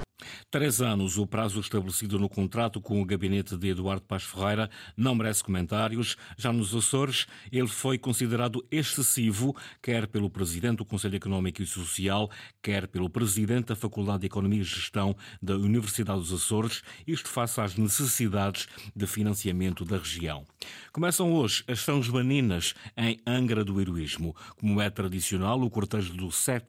Três 0.56 0.80
anos, 0.82 1.18
o 1.18 1.28
prazo 1.28 1.60
estabelecido 1.60 2.18
no 2.18 2.30
contrato 2.30 2.80
com 2.80 3.02
o 3.02 3.06
gabinete 3.06 3.58
de 3.58 3.68
Eduardo 3.68 4.04
Paz 4.04 4.24
Ferreira, 4.24 4.70
não 4.96 5.14
merece 5.14 5.44
comentários. 5.44 6.16
Já 6.38 6.54
nos 6.54 6.74
Açores, 6.74 7.28
ele 7.52 7.68
foi 7.68 7.98
considerado 7.98 8.66
excessivo, 8.72 9.54
quer 9.82 10.08
pelo 10.08 10.30
presidente 10.30 10.78
do 10.78 10.86
Conselho 10.86 11.18
Económico 11.18 11.62
e 11.62 11.66
Social, 11.66 12.32
quer 12.64 12.88
pelo 12.88 13.10
presidente 13.10 13.66
da 13.66 13.76
Faculdade 13.76 14.20
de 14.20 14.28
Economia 14.28 14.62
e 14.62 14.64
Gestão 14.64 15.14
da 15.42 15.58
Universidade 15.58 16.20
dos 16.20 16.32
Açores, 16.32 16.84
isto 17.06 17.28
face 17.28 17.60
às 17.60 17.76
necessidades 17.76 18.70
de 18.96 19.06
financiamento 19.06 19.84
da 19.84 19.98
região. 19.98 20.46
Começam 20.94 21.34
hoje 21.34 21.66
as 21.68 21.82
São 21.82 22.02
Joaninas 22.02 22.74
em 22.96 23.20
Angra 23.28 23.66
do 23.66 23.82
Heroísmo. 23.82 24.34
Como 24.58 24.80
é 24.80 24.90
tradicional, 24.90 25.62
o 25.62 25.70
cortejo 25.70 26.14
do 26.14 26.32
Sétimo 26.32 26.66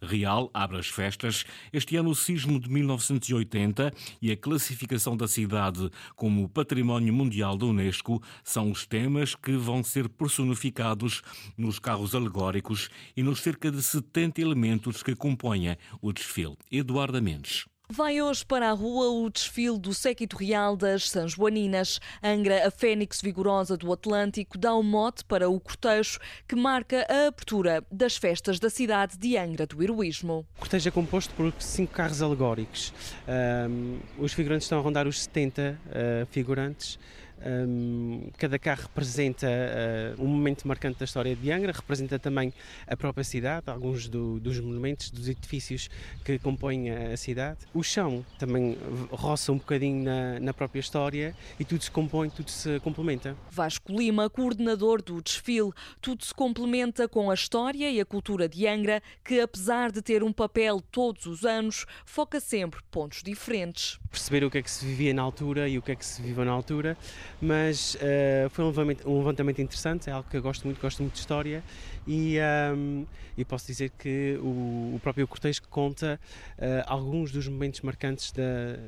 Real 0.00 0.48
abre 0.54 0.78
as 0.78 0.86
festas. 0.86 1.44
Este 1.72 1.96
ano 1.96 2.10
o 2.10 2.14
sismo 2.14 2.60
de 2.60 2.68
19 2.68 2.91
1980 2.96 3.92
e 4.20 4.30
a 4.30 4.36
classificação 4.36 5.16
da 5.16 5.28
cidade 5.28 5.90
como 6.14 6.48
Património 6.48 7.12
Mundial 7.12 7.56
da 7.56 7.66
Unesco 7.66 8.22
são 8.44 8.70
os 8.70 8.86
temas 8.86 9.34
que 9.34 9.52
vão 9.56 9.82
ser 9.82 10.08
personificados 10.08 11.22
nos 11.56 11.78
carros 11.78 12.14
alegóricos 12.14 12.88
e 13.16 13.22
nos 13.22 13.40
cerca 13.40 13.70
de 13.70 13.82
70 13.82 14.40
elementos 14.40 15.02
que 15.02 15.14
compõem 15.14 15.76
o 16.00 16.12
desfile. 16.12 16.56
Eduardo 16.70 17.22
Mendes. 17.22 17.66
Vai 17.94 18.22
hoje 18.22 18.42
para 18.46 18.70
a 18.70 18.72
rua 18.72 19.10
o 19.10 19.28
desfile 19.28 19.78
do 19.78 19.92
séquito 19.92 20.34
real 20.34 20.78
das 20.78 21.10
São 21.10 21.28
Joaninas. 21.28 22.00
Angra, 22.22 22.66
a 22.66 22.70
fênix 22.70 23.20
vigorosa 23.20 23.76
do 23.76 23.92
Atlântico, 23.92 24.56
dá 24.56 24.72
o 24.72 24.80
um 24.80 24.82
mote 24.82 25.22
para 25.26 25.50
o 25.50 25.60
cortejo 25.60 26.18
que 26.48 26.56
marca 26.56 27.06
a 27.06 27.26
abertura 27.26 27.84
das 27.92 28.16
festas 28.16 28.58
da 28.58 28.70
cidade 28.70 29.18
de 29.18 29.36
Angra 29.36 29.66
do 29.66 29.82
Heroísmo. 29.82 30.46
O 30.56 30.60
cortejo 30.60 30.88
é 30.88 30.90
composto 30.90 31.34
por 31.34 31.52
cinco 31.58 31.92
carros 31.92 32.22
alegóricos. 32.22 32.94
Um, 33.28 33.98
os 34.16 34.32
figurantes 34.32 34.64
estão 34.64 34.78
a 34.78 34.80
rondar 34.80 35.06
os 35.06 35.24
70 35.24 35.78
uh, 35.84 36.26
figurantes. 36.30 36.98
Um, 37.44 38.30
cada 38.38 38.58
carro 38.58 38.82
representa 38.82 39.46
uh, 39.46 40.22
um 40.22 40.26
momento 40.26 40.66
marcante 40.66 40.98
da 40.98 41.04
história 41.04 41.34
de 41.34 41.50
Angra, 41.50 41.72
representa 41.72 42.18
também 42.18 42.52
a 42.86 42.96
própria 42.96 43.24
cidade, 43.24 43.68
alguns 43.68 44.08
do, 44.08 44.38
dos 44.38 44.60
monumentos, 44.60 45.10
dos 45.10 45.28
edifícios 45.28 45.90
que 46.24 46.38
compõem 46.38 46.90
a, 46.90 47.16
cidade. 47.16 47.58
O 47.74 47.82
chão 47.82 48.24
também 48.38 48.78
roça 49.10 49.52
um 49.52 49.58
bocadinho 49.58 50.04
na, 50.04 50.40
na, 50.40 50.54
própria 50.54 50.80
história 50.80 51.34
e 51.58 51.64
tudo 51.64 51.82
se 51.82 51.90
compõe, 51.90 52.30
tudo 52.30 52.50
se 52.50 52.78
complementa. 52.80 53.36
Vasco 53.50 53.92
Lima, 53.92 54.30
coordenador 54.30 55.02
do 55.02 55.20
desfile, 55.20 55.72
tudo 56.00 56.24
se 56.24 56.34
complementa 56.34 57.08
com 57.08 57.30
a 57.30 57.34
história 57.34 57.90
e 57.90 58.00
a 58.00 58.04
cultura 58.04 58.48
de 58.48 58.66
Angra, 58.66 59.02
que 59.24 59.40
apesar 59.40 59.90
de 59.90 60.00
ter 60.00 60.22
um 60.22 60.32
papel 60.32 60.80
todos 60.80 61.26
os 61.26 61.44
anos, 61.44 61.86
foca 62.04 62.40
sempre 62.40 62.80
pontos 62.90 63.22
diferentes. 63.22 63.98
Perceber 64.10 64.44
o 64.44 64.50
que 64.50 64.58
é 64.58 64.62
que 64.62 64.70
se 64.70 64.84
vivia 64.84 65.12
na 65.14 65.22
altura 65.22 65.68
e 65.68 65.78
o 65.78 65.82
que 65.82 65.92
é 65.92 65.96
que 65.96 66.04
se 66.04 66.22
vive 66.22 66.44
na 66.44 66.52
altura 66.52 66.96
mas 67.40 67.94
uh, 67.96 68.50
foi 68.50 68.64
um 68.64 68.68
levantamento, 68.68 69.10
um 69.10 69.18
levantamento, 69.18 69.60
interessante, 69.60 70.08
é 70.10 70.12
algo 70.12 70.28
que 70.28 70.36
eu 70.36 70.42
gosto 70.42 70.64
muito, 70.64 70.80
gosto 70.80 71.02
muito 71.02 71.14
de 71.14 71.20
história 71.20 71.62
e, 72.06 72.38
um, 72.76 73.06
e 73.36 73.44
posso 73.44 73.66
dizer 73.66 73.90
que 73.98 74.38
o, 74.40 74.94
o 74.96 75.00
próprio 75.02 75.26
cortejo 75.26 75.62
conta 75.68 76.20
uh, 76.58 76.62
alguns 76.86 77.30
dos 77.30 77.48
momentos 77.48 77.80
marcantes 77.80 78.32
da, 78.32 78.42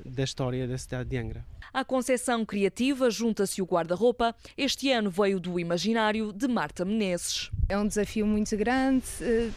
da 0.04 0.24
história 0.24 0.66
da 0.66 0.78
cidade 0.78 1.10
de 1.10 1.16
Angra. 1.16 1.44
À 1.72 1.84
concepção 1.84 2.44
criativa 2.44 3.10
junta-se 3.10 3.60
o 3.60 3.64
guarda-roupa. 3.64 4.34
Este 4.56 4.92
ano 4.92 5.10
veio 5.10 5.40
do 5.40 5.58
imaginário 5.58 6.32
de 6.32 6.46
Marta 6.46 6.84
Menezes. 6.84 7.50
É 7.68 7.76
um 7.76 7.86
desafio 7.86 8.26
muito 8.26 8.56
grande 8.56 9.04
eh, 9.20 9.50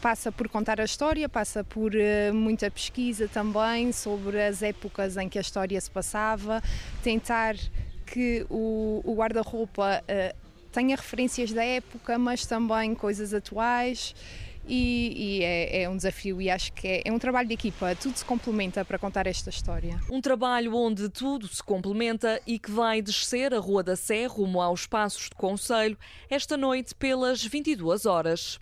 passa 0.00 0.32
por 0.32 0.48
contar 0.48 0.80
a 0.80 0.84
história, 0.84 1.28
passa 1.28 1.62
por 1.62 1.92
uh, 1.94 2.34
muita 2.34 2.70
pesquisa 2.70 3.28
também 3.28 3.92
sobre 3.92 4.42
as 4.42 4.62
épocas 4.62 5.16
em 5.16 5.28
que 5.28 5.38
a 5.38 5.42
história 5.42 5.80
se 5.80 5.90
passava, 5.90 6.62
tentar 7.02 7.54
que 8.10 8.44
o, 8.50 9.00
o 9.04 9.14
guarda-roupa 9.14 10.02
uh, 10.02 10.36
tenha 10.72 10.96
referências 10.96 11.52
da 11.52 11.64
época, 11.64 12.18
mas 12.18 12.44
também 12.44 12.94
coisas 12.94 13.32
atuais. 13.32 14.14
E, 14.68 15.40
e 15.40 15.42
é, 15.42 15.82
é, 15.82 15.88
um 15.88 15.96
desafio 15.96 16.40
e 16.40 16.48
acho 16.48 16.72
que 16.74 16.86
é, 16.86 17.02
é, 17.06 17.12
um 17.12 17.18
trabalho 17.18 17.48
de 17.48 17.54
equipa, 17.54 17.96
tudo 17.96 18.16
se 18.16 18.24
complementa 18.24 18.84
para 18.84 18.98
contar 18.98 19.26
esta 19.26 19.50
história. 19.50 19.98
Um 20.08 20.20
trabalho 20.20 20.76
onde 20.76 21.08
tudo 21.08 21.48
se 21.48 21.62
complementa 21.62 22.40
e 22.46 22.58
que 22.58 22.70
vai 22.70 23.02
descer 23.02 23.52
a 23.52 23.58
Rua 23.58 23.82
da 23.82 23.96
Sé 23.96 24.26
rumo 24.26 24.60
aos 24.60 24.86
Passos 24.86 25.24
de 25.24 25.34
Conselho 25.34 25.98
esta 26.28 26.56
noite 26.56 26.94
pelas 26.94 27.44
22 27.44 28.06
horas. 28.06 28.60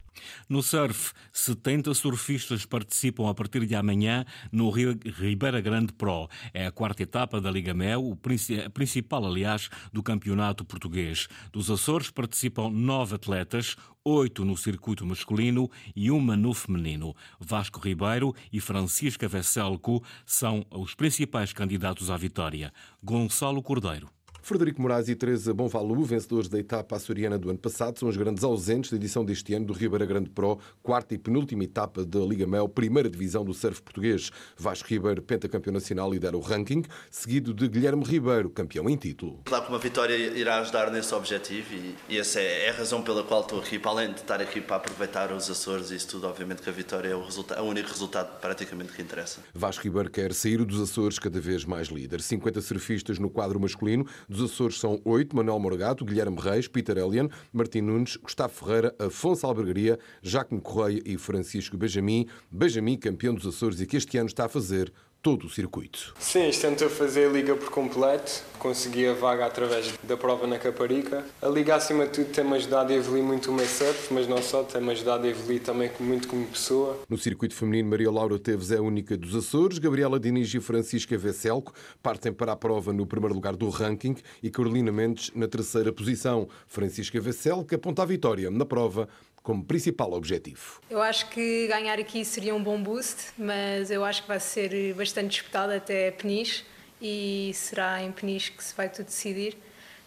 No 0.49 0.63
surf, 0.63 1.13
70 1.33 1.93
surfistas 1.95 2.65
participam 2.65 3.29
a 3.29 3.35
partir 3.35 3.67
de 3.67 3.75
amanhã 3.75 4.25
no 4.51 4.71
Ribeira 4.71 5.61
Grande 5.61 5.93
Pro. 5.93 6.29
É 6.53 6.67
a 6.67 6.73
quarta 6.73 7.03
etapa 7.03 7.41
da 7.41 7.51
Liga 7.51 7.75
Mel, 7.75 8.19
a 8.65 8.71
principal, 8.71 9.27
aliás, 9.27 9.69
do 9.93 10.03
campeonato 10.03 10.65
português. 10.65 11.29
Dos 11.53 11.71
Açores 11.71 12.11
participam 12.11 12.71
nove 12.71 13.15
atletas, 13.15 13.77
oito 14.05 14.45
no 14.45 14.57
circuito 14.57 15.05
masculino 15.05 15.71
e 15.95 16.11
uma 16.11 16.37
no 16.37 16.55
feminino. 16.55 17.15
Vasco 17.39 17.81
Ribeiro 17.81 18.35
e 18.53 18.61
Francisca 18.61 19.29
Vesselco 19.29 20.03
são 20.25 20.65
os 20.71 20.95
principais 20.95 21.53
candidatos 21.53 22.11
à 22.11 22.17
vitória. 22.17 22.73
Gonçalo 23.03 23.63
Cordeiro. 23.63 24.18
Frederico 24.43 24.81
Moraes 24.81 25.09
e 25.09 25.15
Teresa 25.15 25.53
Bonvalu, 25.53 26.03
vencedores 26.05 26.49
da 26.49 26.59
etapa 26.59 26.97
açoriana 26.97 27.39
do 27.39 27.51
ano 27.51 27.59
passado, 27.59 27.99
são 27.99 28.09
os 28.09 28.17
grandes 28.17 28.45
ausentes 28.45 28.91
da 28.91 28.97
edição 28.97 29.25
deste 29.25 29.55
ano 29.55 29.67
do 29.67 29.73
Ribeira 29.73 30.07
Grande 30.07 30.31
Pro, 30.31 30.59
quarta 30.83 31.15
e 31.15 31.19
penúltima 31.19 31.65
etapa 31.65 32.05
da 32.05 32.21
Liga 32.21 32.47
Mel, 32.47 32.69
primeira 32.69 33.11
divisão 33.11 33.45
do 33.45 33.53
surf 33.53 33.83
português. 33.83 34.31
Vasco 34.57 34.89
Ribeiro, 34.89 35.21
pentacampeão 35.21 35.73
nacional, 35.73 36.11
lidera 36.11 36.37
o 36.37 36.41
ranking, 36.41 36.83
seguido 37.11 37.53
de 37.53 37.69
Guilherme 37.69 38.05
Ribeiro, 38.05 38.49
campeão 38.49 38.89
em 38.89 38.97
título. 38.97 39.41
Claro 39.45 39.65
que 39.65 39.71
uma 39.71 39.79
vitória 39.79 40.15
irá 40.15 40.61
ajudar 40.61 40.91
nesse 40.91 41.15
objetivo 41.15 41.75
e, 41.75 41.95
e 42.09 42.19
essa 42.19 42.41
é, 42.41 42.71
a 42.71 42.73
razão 42.73 43.03
pela 43.03 43.23
qual 43.23 43.43
estou 43.43 43.61
aqui, 43.61 43.79
para 43.79 43.91
além 43.91 44.13
de 44.13 44.21
estar 44.21 44.41
aqui 44.41 44.61
para 44.61 44.77
aproveitar 44.77 45.33
os 45.33 45.49
Açores 45.51 45.91
e 45.91 45.97
isso 45.97 46.09
tudo, 46.09 46.27
obviamente 46.27 46.63
que 46.63 46.69
a 46.69 46.73
vitória 46.73 47.09
é 47.09 47.15
o, 47.15 47.23
resultado, 47.23 47.59
é 47.59 47.63
o 47.63 47.65
único 47.65 47.89
resultado 47.89 48.39
praticamente 48.41 48.93
que 48.93 49.03
interessa. 49.03 49.41
Vasco 49.55 49.85
Ribeiro 49.85 50.11
quer 50.11 50.33
sair 50.33 50.65
dos 50.65 50.81
Açores 50.81 51.19
cada 51.19 51.41
vez 51.41 51.65
mais 51.65 51.89
líder. 51.89 52.21
50 52.21 52.61
surfistas 52.61 53.19
no 53.19 53.29
quadro 53.31 53.59
masculino, 53.59 54.07
dos 54.39 54.53
Açores 54.53 54.79
são 54.79 55.01
oito: 55.05 55.37
Manuel 55.37 55.59
Morgato, 55.59 56.05
Guilherme 56.05 56.39
Reis, 56.41 56.69
Peter 56.69 56.97
Elian, 56.97 57.29
Martim 57.53 57.83
Nunes, 57.83 58.17
Gustavo 58.17 58.53
Ferreira, 58.53 58.95
Afonso 58.99 59.47
Albergaria, 59.47 59.99
Jacomo 60.23 60.61
Correia 60.61 61.03
e 61.05 61.19
Francisco 61.19 61.77
Benjamin. 61.77 62.27
Benjamin, 62.51 62.97
campeão 62.97 63.35
dos 63.35 63.47
Açores 63.47 63.81
e 63.81 63.87
que 63.87 63.97
este 63.97 64.17
ano 64.17 64.29
está 64.29 64.47
a 64.47 64.49
fazer 64.49 64.93
todo 65.21 65.47
o 65.47 65.51
circuito. 65.51 66.15
Sim, 66.19 66.51
tentou 66.51 66.89
fazer 66.89 67.29
a 67.29 67.33
liga 67.33 67.55
por 67.57 67.71
completo, 67.71 68.43
consegui 68.59 69.07
a 69.07 69.15
vaga 69.15 69.47
através 69.47 69.95
da 70.03 70.17
prova 70.17 70.47
na 70.47 70.59
Caparica. 70.59 71.25
A 71.41 71.49
liga, 71.49 71.75
acima 71.75 72.07
de 72.07 72.13
tudo, 72.13 72.33
tem-me 72.33 72.55
ajudado 72.57 72.93
a 72.93 72.97
evoluir 72.97 73.23
muito 73.23 73.51
o 73.51 73.55
meu 73.55 73.67
surf, 73.67 74.13
mas 74.13 74.27
não 74.27 74.43
só, 74.43 74.63
tem-me 74.63 74.91
ajudado 74.91 75.27
a 75.27 75.31
evoluir 75.31 75.63
também 75.63 75.91
muito 76.01 76.29
como 76.29 76.47
pessoa. 76.47 76.99
No 77.09 77.17
circuito 77.17 77.55
feminino, 77.55 77.89
Maria 77.89 78.11
Laura 78.11 78.39
Teves 78.39 78.71
é 78.71 78.77
a 78.77 78.83
única 78.83 79.17
dos 79.17 79.35
Açores, 79.35 79.79
Gabriela 79.79 80.19
Diniz 80.19 80.53
e 80.53 80.61
Francisca 80.61 81.17
Vesselco 81.17 81.73
partem 82.03 82.33
para 82.33 82.53
a 82.53 82.57
prova 82.57 82.93
no 82.93 83.07
primeiro 83.07 83.35
lugar 83.35 83.57
do 83.57 83.69
ranking 83.69 84.17
e 84.43 84.51
Carolina 84.51 84.91
Mendes 84.91 85.31
na 85.35 85.47
terceira 85.47 85.93
posição. 85.93 86.49
Francisca 86.67 87.21
Vesselco 87.21 87.75
aponta 87.75 88.03
a 88.03 88.07
vitória 88.07 88.51
na 88.51 88.65
prova 88.65 89.09
como 89.43 89.65
principal 89.65 90.13
objetivo. 90.13 90.81
Eu 90.91 91.01
acho 91.01 91.31
que 91.31 91.67
ganhar 91.69 91.99
aqui 91.99 92.25
seria 92.25 92.55
um 92.55 92.63
bom 92.63 92.83
boost, 92.83 93.33
mas 93.39 93.91
eu 93.91 94.05
acho 94.05 94.23
que 94.23 94.29
vai 94.29 94.41
ser 94.41 94.93
bastante 94.95 95.31
disputado 95.31 95.73
até 95.73 96.11
Peniche 96.11 96.65
e 97.01 97.53
será 97.55 98.03
em 98.03 98.13
Peniche 98.13 98.53
que 98.53 98.63
se 98.63 98.75
vai 98.75 98.89
tudo 98.89 99.07
decidir. 99.07 99.57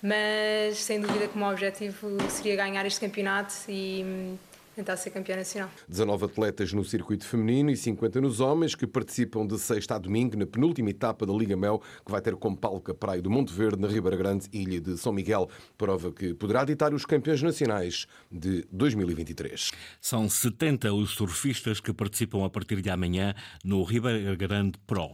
Mas 0.01 0.77
sem 0.77 0.99
dúvida 0.99 1.27
que 1.27 1.35
o 1.35 1.37
meu 1.37 1.49
objetivo 1.49 2.17
seria 2.29 2.55
ganhar 2.55 2.85
este 2.85 2.99
campeonato 2.99 3.53
e 3.69 4.35
tentar 4.75 4.97
ser 4.97 5.11
campeã 5.11 5.35
nacional. 5.35 5.69
19 5.87 6.25
atletas 6.25 6.73
no 6.73 6.83
circuito 6.83 7.25
feminino 7.25 7.69
e 7.69 7.77
50 7.77 8.21
nos 8.21 8.39
homens 8.39 8.73
que 8.73 8.87
participam 8.87 9.45
de 9.45 9.59
sexta 9.59 9.95
a 9.95 9.97
domingo 9.97 10.37
na 10.37 10.45
penúltima 10.45 10.89
etapa 10.89 11.25
da 11.25 11.33
Liga 11.33 11.55
Mel, 11.55 11.81
que 12.05 12.11
vai 12.11 12.21
ter 12.21 12.35
como 12.35 12.57
palco 12.57 12.91
a 12.91 12.95
Praia 12.95 13.21
do 13.21 13.29
Monte 13.29 13.53
Verde, 13.53 13.81
na 13.81 13.87
Ribeira 13.87 14.17
Grande, 14.17 14.47
ilha 14.51 14.79
de 14.79 14.97
São 14.97 15.11
Miguel, 15.11 15.49
prova 15.77 16.11
que 16.11 16.33
poderá 16.33 16.65
ditar 16.65 16.93
os 16.93 17.05
campeões 17.05 17.41
nacionais 17.41 18.07
de 18.31 18.65
2023. 18.71 19.71
São 19.99 20.29
70 20.29 20.93
os 20.93 21.11
surfistas 21.11 21.79
que 21.79 21.93
participam 21.93 22.45
a 22.45 22.49
partir 22.49 22.81
de 22.81 22.89
amanhã 22.89 23.35
no 23.63 23.83
Ribeira 23.83 24.35
Grande 24.35 24.79
Pro. 24.87 25.11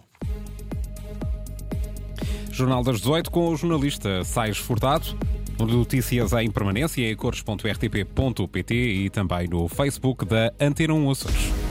Jornal 2.57 2.83
das 2.83 2.97
18 3.01 3.29
com 3.29 3.49
o 3.49 3.55
jornalista 3.55 4.23
Sais 4.23 4.57
Furtado. 4.57 5.15
Notícias 5.59 6.33
em 6.33 6.49
permanência 6.49 7.07
em 7.07 7.15
cores.rtp.pt 7.15 8.73
e 8.73 9.09
também 9.11 9.47
no 9.47 9.67
Facebook 9.67 10.25
da 10.25 10.51
Antena 10.59 10.95
1 10.95 11.11
Açores. 11.11 11.66